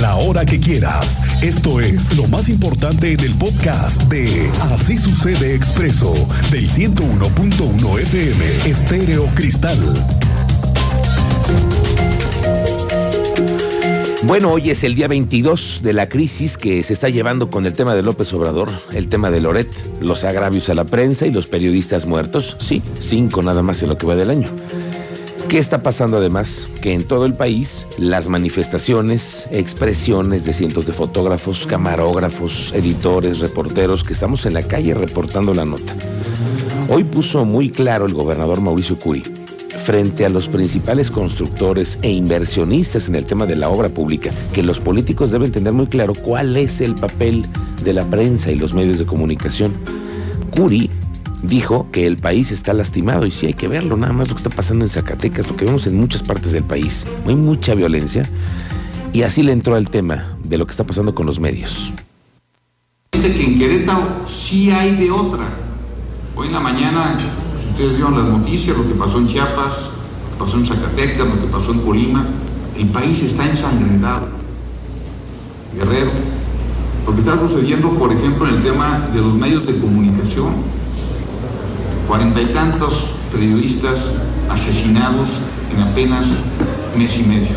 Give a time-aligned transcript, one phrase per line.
[0.00, 1.18] la hora que quieras.
[1.42, 6.14] Esto es lo más importante en el podcast de Así sucede expreso
[6.50, 9.78] del 101.1 FM Estéreo Cristal.
[14.24, 17.72] Bueno, hoy es el día 22 de la crisis que se está llevando con el
[17.72, 19.70] tema de López Obrador, el tema de Loret,
[20.00, 22.56] los agravios a la prensa y los periodistas muertos.
[22.58, 24.48] Sí, cinco nada más en lo que va del año.
[25.48, 26.68] ¿Qué está pasando además?
[26.82, 34.04] Que en todo el país las manifestaciones, expresiones de cientos de fotógrafos, camarógrafos, editores, reporteros
[34.04, 35.94] que estamos en la calle reportando la nota.
[36.90, 39.22] Hoy puso muy claro el gobernador Mauricio Curi
[39.84, 44.62] frente a los principales constructores e inversionistas en el tema de la obra pública, que
[44.62, 47.46] los políticos deben tener muy claro cuál es el papel
[47.82, 49.72] de la prensa y los medios de comunicación.
[50.50, 50.90] Curi
[51.42, 54.42] dijo que el país está lastimado y sí hay que verlo, nada más lo que
[54.42, 57.06] está pasando en Zacatecas, lo que vemos en muchas partes del país.
[57.26, 58.28] Hay mucha violencia
[59.12, 61.92] y así le entró al tema de lo que está pasando con los medios.
[63.10, 65.48] Que en Querétaro sí hay de otra.
[66.36, 67.16] Hoy en la mañana
[67.78, 71.40] Ustedes vieron las noticias, lo que pasó en Chiapas, lo que pasó en Zacatecas, lo
[71.40, 72.26] que pasó en Colima.
[72.76, 74.26] El país está ensangrentado.
[75.76, 76.10] Guerrero.
[77.06, 80.54] Lo que está sucediendo, por ejemplo, en el tema de los medios de comunicación.
[82.08, 84.14] Cuarenta y tantos periodistas
[84.48, 85.28] asesinados
[85.70, 86.26] en apenas
[86.96, 87.50] mes y medio.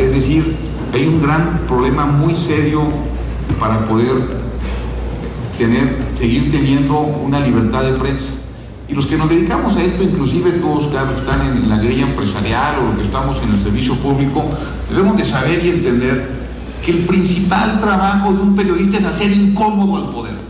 [0.00, 0.56] Es decir,
[0.92, 2.82] hay un gran problema muy serio
[3.60, 4.42] para poder
[5.56, 8.30] tener, seguir teniendo una libertad de prensa.
[8.88, 12.80] Y los que nos dedicamos a esto, inclusive todos que están en la grilla empresarial
[12.80, 14.42] o los que estamos en el servicio público,
[14.90, 16.28] debemos de saber y entender
[16.84, 20.41] que el principal trabajo de un periodista es hacer incómodo al poder.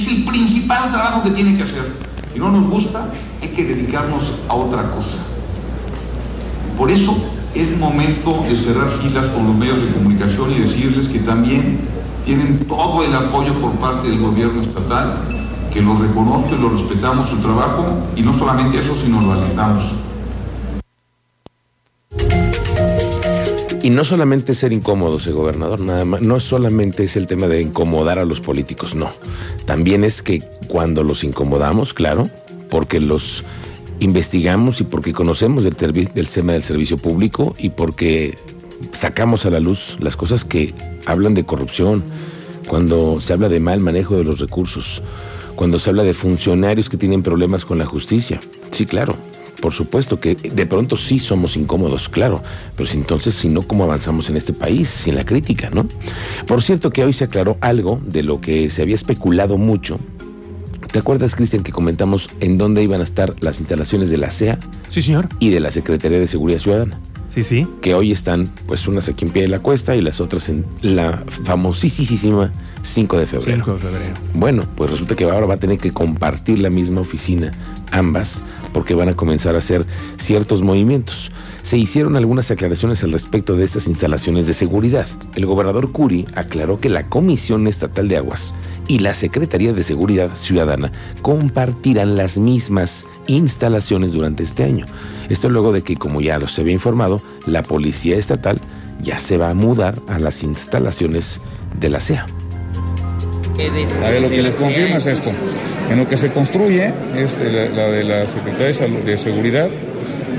[0.00, 1.92] Es el principal trabajo que tiene que hacer.
[2.32, 3.10] Si no nos gusta,
[3.42, 5.18] hay que dedicarnos a otra cosa.
[6.78, 7.14] Por eso
[7.54, 11.80] es momento de cerrar filas con los medios de comunicación y decirles que también
[12.24, 15.18] tienen todo el apoyo por parte del gobierno estatal
[15.70, 17.84] que lo reconozco y lo respetamos su trabajo
[18.16, 19.84] y no solamente eso, sino lo alentamos.
[23.82, 27.62] Y no solamente ser incómodo, ese gobernador, nada más, no solamente es el tema de
[27.62, 29.10] incomodar a los políticos, no.
[29.64, 32.28] También es que cuando los incomodamos, claro,
[32.68, 33.42] porque los
[33.98, 38.36] investigamos y porque conocemos del, del tema del servicio público y porque
[38.92, 40.74] sacamos a la luz las cosas que
[41.06, 42.04] hablan de corrupción,
[42.66, 45.02] cuando se habla de mal manejo de los recursos,
[45.56, 48.40] cuando se habla de funcionarios que tienen problemas con la justicia.
[48.70, 49.16] Sí, claro,
[49.60, 52.42] por supuesto que de pronto sí somos incómodos, claro,
[52.76, 54.88] pero si entonces, si no, ¿cómo avanzamos en este país?
[54.88, 55.86] Sin la crítica, ¿no?
[56.46, 59.98] Por cierto que hoy se aclaró algo de lo que se había especulado mucho.
[60.92, 64.58] ¿Te acuerdas, Cristian, que comentamos en dónde iban a estar las instalaciones de la CEA?
[64.88, 65.28] Sí, señor.
[65.38, 66.98] Y de la Secretaría de Seguridad Ciudadana.
[67.28, 67.68] Sí, sí.
[67.80, 70.64] Que hoy están, pues, unas aquí en pie de la cuesta y las otras en
[70.82, 72.50] la famosísima
[72.82, 73.64] 5 de febrero.
[73.64, 74.14] 5 de febrero.
[74.34, 77.52] Bueno, pues resulta que ahora va a tener que compartir la misma oficina,
[77.92, 78.42] ambas,
[78.72, 79.86] porque van a comenzar a hacer
[80.16, 81.30] ciertos movimientos.
[81.62, 85.06] Se hicieron algunas aclaraciones al respecto de estas instalaciones de seguridad.
[85.34, 88.54] El gobernador Curi aclaró que la Comisión Estatal de Aguas
[88.88, 90.90] y la Secretaría de Seguridad Ciudadana
[91.22, 94.86] compartirán las mismas instalaciones durante este año.
[95.28, 98.60] Esto luego de que, como ya los había informado, la Policía Estatal
[99.02, 101.40] ya se va a mudar a las instalaciones
[101.78, 102.26] de la CEA.
[104.02, 105.30] A ver, lo que les confirma es esto.
[105.90, 109.68] En lo que se construye, este, la, de la Secretaría de Seguridad,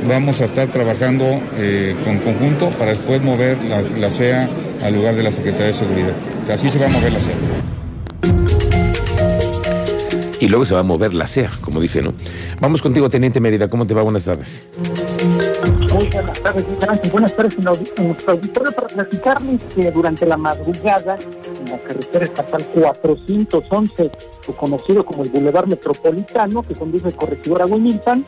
[0.07, 1.25] vamos a estar trabajando
[1.57, 4.49] eh, con conjunto para después mover la, la, CEA
[4.83, 6.13] al lugar de la Secretaría de Seguridad.
[6.51, 7.35] Así se va a mover la CEA.
[10.39, 12.13] Y luego se va a mover la CEA, como dice, ¿no?
[12.59, 13.67] Vamos contigo, Teniente Mérida.
[13.67, 14.01] ¿Cómo te va?
[14.01, 14.67] Buenas tardes.
[15.93, 17.11] Muy buenas tardes.
[17.11, 17.55] Buenas tardes
[17.97, 21.15] en nuestro auditorio para platicarles que durante la madrugada
[21.71, 24.11] la carretera estatal 411,
[24.57, 28.25] conocido como el Boulevard Metropolitano, que conduce el corregidor a Wilmington,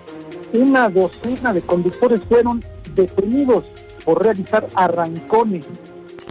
[0.54, 2.64] una docena de conductores fueron
[2.96, 3.66] detenidos
[4.06, 5.66] por realizar arrancones.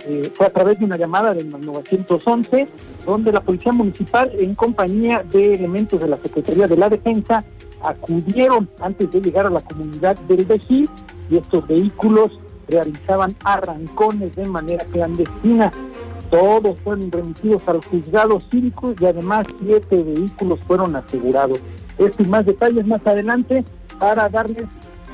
[0.06, 2.68] Eh, fue a través de una llamada del 911,
[3.04, 7.44] donde la Policía Municipal, en compañía de elementos de la Secretaría de la Defensa,
[7.82, 10.88] acudieron antes de llegar a la comunidad del Bejí
[11.30, 12.38] y estos vehículos
[12.68, 15.72] realizaban arrancones de manera clandestina.
[16.32, 21.60] Todos fueron remitidos al juzgado cívico y además siete vehículos fueron asegurados.
[21.98, 23.62] Esto y más detalles más adelante
[23.98, 24.64] para darles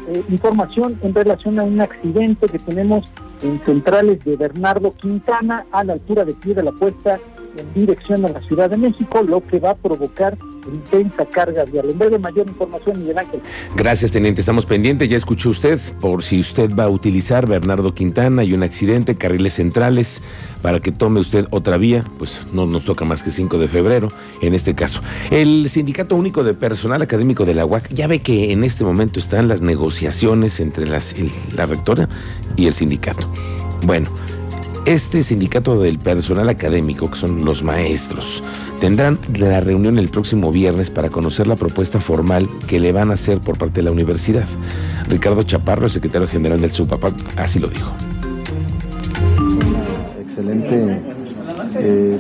[0.07, 3.11] eh, información en relación a un accidente que tenemos
[3.43, 7.19] en centrales de Bernardo Quintana a la altura de pie de la puesta
[7.57, 10.39] en dirección a la Ciudad de México, lo que va a provocar
[10.73, 11.91] intensa carga vial.
[11.91, 13.41] En mayor información, Miguel Ángel.
[13.77, 14.41] Gracias, teniente.
[14.41, 15.09] Estamos pendientes.
[15.09, 19.55] Ya escuchó usted, por si usted va a utilizar Bernardo Quintana, hay un accidente, carriles
[19.55, 20.23] centrales,
[20.63, 24.13] para que tome usted otra vía, pues no nos toca más que 5 de febrero,
[24.41, 25.01] en este caso.
[25.31, 29.19] El Sindicato Único de Personal Académico de la UAC ya ve que en este momento
[29.19, 31.15] están las negociaciones entre las,
[31.55, 32.09] la rectora
[32.57, 33.29] y el sindicato.
[33.83, 34.09] Bueno,
[34.87, 38.43] este sindicato del personal académico, que son los maestros,
[38.81, 43.15] tendrán la reunión el próximo viernes para conocer la propuesta formal que le van a
[43.15, 44.47] hacer por parte de la universidad.
[45.09, 47.93] Ricardo Chaparro, el secretario general del SUPAPAC, así lo dijo.
[50.21, 51.01] excelente
[51.77, 52.19] eh,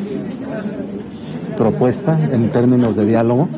[1.57, 3.49] propuesta en términos de diálogo.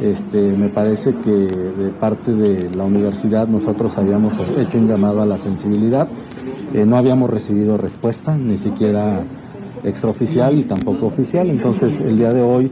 [0.00, 5.26] Este, me parece que de parte de la universidad nosotros habíamos hecho un llamado a
[5.26, 6.08] la sensibilidad
[6.74, 9.20] eh, no habíamos recibido respuesta, ni siquiera
[9.84, 11.50] extraoficial y tampoco oficial.
[11.50, 12.70] Entonces, el día de hoy,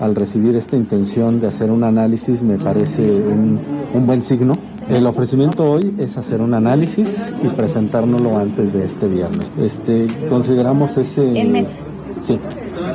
[0.00, 3.60] al recibir esta intención de hacer un análisis, me parece un,
[4.06, 4.56] buen signo.
[4.88, 7.08] El ofrecimiento hoy es hacer un análisis
[7.42, 9.50] y presentárnoslo antes de este viernes.
[9.58, 11.40] Este, consideramos ese...
[11.40, 11.68] En mes.
[12.22, 12.38] Sí,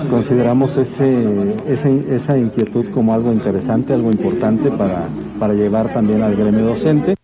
[0.10, 5.08] consideramos ese, esa inquietud como algo interesante, algo importante para,
[5.40, 7.16] para llevar también al gremio docente.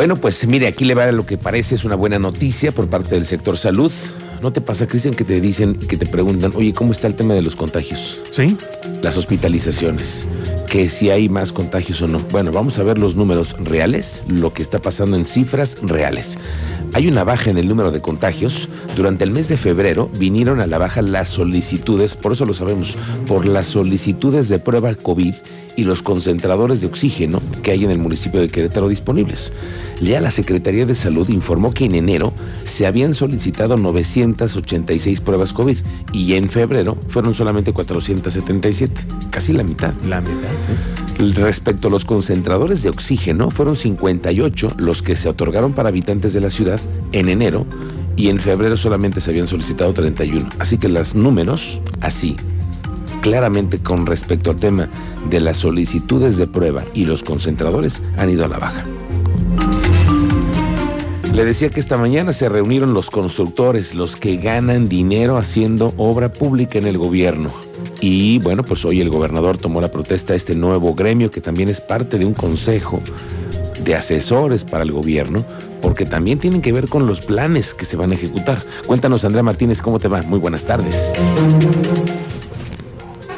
[0.00, 3.16] Bueno, pues mire, aquí le va lo que parece es una buena noticia por parte
[3.16, 3.92] del sector salud.
[4.40, 7.34] ¿No te pasa, Cristian, que te dicen, que te preguntan, oye, ¿cómo está el tema
[7.34, 8.18] de los contagios?
[8.32, 8.56] Sí.
[9.02, 10.26] Las hospitalizaciones,
[10.66, 12.18] que si hay más contagios o no.
[12.30, 16.38] Bueno, vamos a ver los números reales, lo que está pasando en cifras reales.
[16.94, 18.70] Hay una baja en el número de contagios.
[18.96, 22.96] Durante el mes de febrero vinieron a la baja las solicitudes, por eso lo sabemos,
[23.26, 25.34] por las solicitudes de prueba COVID
[25.80, 29.50] y los concentradores de oxígeno que hay en el municipio de Querétaro disponibles.
[30.02, 32.34] Ya la Secretaría de Salud informó que en enero
[32.66, 35.78] se habían solicitado 986 pruebas COVID
[36.12, 39.00] y en febrero fueron solamente 477,
[39.30, 39.94] casi la mitad.
[40.06, 40.50] La mitad.
[41.40, 46.42] Respecto a los concentradores de oxígeno, fueron 58 los que se otorgaron para habitantes de
[46.42, 46.80] la ciudad
[47.12, 47.64] en enero
[48.16, 50.46] y en febrero solamente se habían solicitado 31.
[50.58, 52.36] Así que los números, así,
[53.20, 54.88] claramente con respecto al tema
[55.28, 58.84] de las solicitudes de prueba y los concentradores han ido a la baja.
[61.34, 66.32] Le decía que esta mañana se reunieron los constructores, los que ganan dinero haciendo obra
[66.32, 67.50] pública en el gobierno.
[68.00, 71.68] Y bueno, pues hoy el gobernador tomó la protesta a este nuevo gremio que también
[71.68, 73.00] es parte de un consejo
[73.84, 75.44] de asesores para el gobierno,
[75.80, 78.62] porque también tienen que ver con los planes que se van a ejecutar.
[78.86, 80.22] Cuéntanos, Andrea Martínez, ¿cómo te va?
[80.22, 80.96] Muy buenas tardes.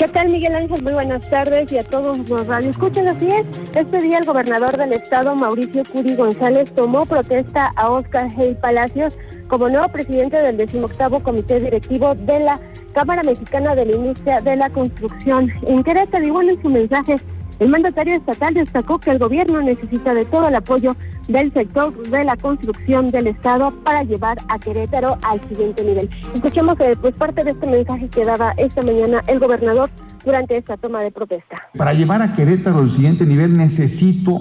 [0.02, 0.82] ¿Qué tal, Miguel Ángel?
[0.82, 3.06] Muy buenas tardes y a todos los radioescuchas.
[3.06, 3.46] Así es,
[3.76, 9.16] este día el gobernador del estado, Mauricio Curi González, tomó protesta a Oscar Hey Palacios
[9.46, 12.58] como nuevo presidente del 18 Comité Directivo de la
[12.94, 15.52] Cámara Mexicana de la Industria de la Construcción.
[15.68, 17.20] En Querétaro, igual en su mensaje,
[17.60, 20.96] el mandatario estatal destacó que el gobierno necesita de todo el apoyo
[21.28, 26.10] del sector de la construcción del Estado para llevar a Querétaro al siguiente nivel.
[26.34, 29.90] Escuchemos eh, pues parte de este mensaje que daba esta mañana el gobernador
[30.24, 31.56] durante esta toma de protesta.
[31.76, 34.40] Para llevar a Querétaro al siguiente nivel necesito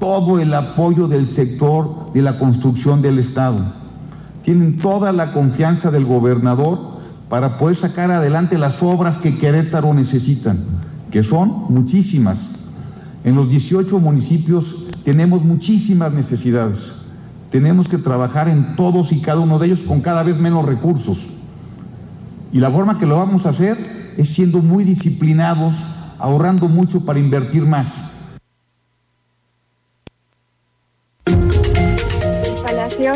[0.00, 3.58] todo el apoyo del sector de la construcción del Estado.
[4.42, 6.78] Tienen toda la confianza del gobernador
[7.28, 10.82] para poder sacar adelante las obras que Querétaro necesitan
[11.12, 12.48] que son muchísimas.
[13.22, 16.92] En los 18 municipios tenemos muchísimas necesidades.
[17.50, 21.28] Tenemos que trabajar en todos y cada uno de ellos con cada vez menos recursos.
[22.52, 23.76] Y la forma que lo vamos a hacer
[24.16, 25.74] es siendo muy disciplinados,
[26.18, 27.88] ahorrando mucho para invertir más.
[32.62, 33.12] Palacio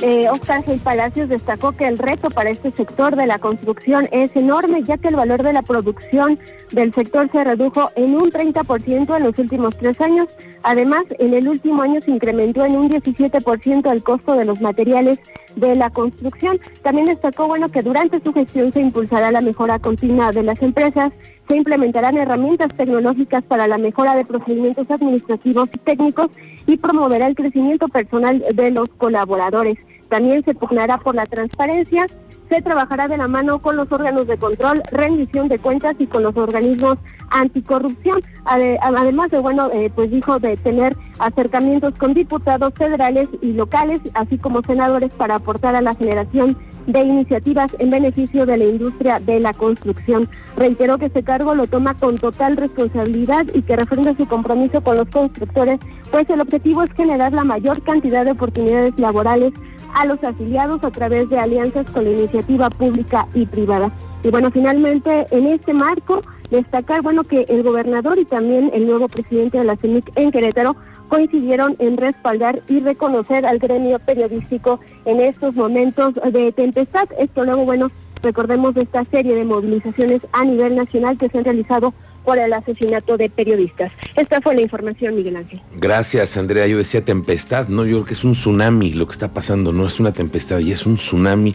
[0.00, 4.34] eh, Oscar Gil Palacios destacó que el reto para este sector de la construcción es
[4.36, 6.38] enorme, ya que el valor de la producción
[6.70, 10.28] del sector se redujo en un 30% en los últimos tres años.
[10.62, 15.18] Además, en el último año se incrementó en un 17% el costo de los materiales
[15.56, 16.60] de la construcción.
[16.82, 21.12] También destacó bueno que durante su gestión se impulsará la mejora continua de las empresas,
[21.48, 26.30] se implementarán herramientas tecnológicas para la mejora de procedimientos administrativos y técnicos
[26.68, 29.78] y promoverá el crecimiento personal de los colaboradores.
[30.10, 32.06] También se pugnará por la transparencia,
[32.50, 36.22] se trabajará de la mano con los órganos de control, rendición de cuentas y con
[36.22, 36.98] los organismos
[37.30, 38.22] anticorrupción.
[38.44, 44.36] Además de, bueno, eh, pues dijo de tener acercamientos con diputados federales y locales, así
[44.36, 46.56] como senadores para aportar a la generación
[46.88, 50.28] de iniciativas en beneficio de la industria de la construcción.
[50.56, 54.96] Reiteró que ese cargo lo toma con total responsabilidad y que refrenda su compromiso con
[54.96, 55.78] los constructores,
[56.10, 59.52] pues el objetivo es generar la mayor cantidad de oportunidades laborales
[59.94, 63.92] a los afiliados a través de alianzas con la iniciativa pública y privada.
[64.22, 69.08] Y bueno, finalmente en este marco destacar bueno que el gobernador y también el nuevo
[69.08, 70.76] presidente de la CENIC en Querétaro
[71.08, 77.08] coincidieron en respaldar y reconocer al gremio periodístico en estos momentos de tempestad.
[77.18, 77.90] Esto luego, bueno,
[78.22, 83.16] recordemos esta serie de movilizaciones a nivel nacional que se han realizado por el asesinato
[83.16, 83.90] de periodistas.
[84.14, 85.62] Esta fue la información, Miguel Ángel.
[85.76, 86.66] Gracias, Andrea.
[86.66, 89.86] Yo decía tempestad, no, yo creo que es un tsunami lo que está pasando, no
[89.86, 91.54] es una tempestad, y es un tsunami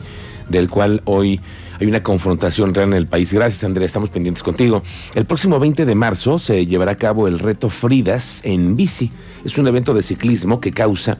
[0.49, 1.39] del cual hoy
[1.79, 3.33] hay una confrontación real en el país.
[3.33, 4.83] Gracias, Andrea, estamos pendientes contigo.
[5.15, 9.11] El próximo 20 de marzo se llevará a cabo el reto Fridas en bici.
[9.43, 11.17] Es un evento de ciclismo que causa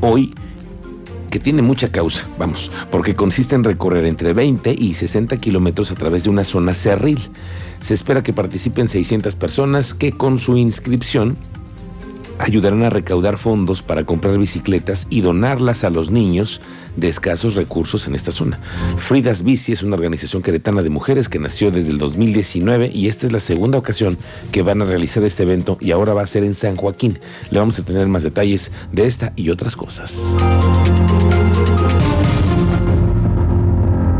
[0.00, 0.34] hoy
[1.30, 5.94] que tiene mucha causa, vamos, porque consiste en recorrer entre 20 y 60 kilómetros a
[5.94, 7.18] través de una zona cerril.
[7.80, 11.38] Se espera que participen 600 personas que con su inscripción
[12.42, 16.60] ayudarán a recaudar fondos para comprar bicicletas y donarlas a los niños
[16.96, 18.58] de escasos recursos en esta zona.
[18.98, 23.26] Fridas Bici es una organización queretana de mujeres que nació desde el 2019 y esta
[23.26, 24.18] es la segunda ocasión
[24.50, 27.18] que van a realizar este evento y ahora va a ser en San Joaquín.
[27.50, 30.16] Le vamos a tener más detalles de esta y otras cosas.